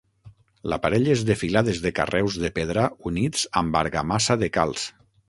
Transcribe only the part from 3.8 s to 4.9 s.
argamassa de calç.